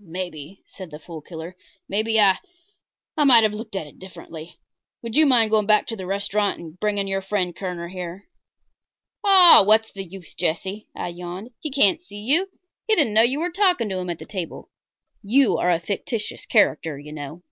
[0.00, 1.54] "Maybe," said the Fool Killer
[1.86, 2.38] "maybe I
[3.14, 4.58] I might have looked at it differently.
[5.02, 8.26] Would you mind going back to the restaurant and bringing your friend Kerner here?"
[9.22, 11.50] "Oh, what's the use, Jesse," I yawned.
[11.60, 12.48] "He can't see you.
[12.88, 14.70] He didn't know you were talking to him at the table,
[15.22, 17.42] You are a fictitious character, you know."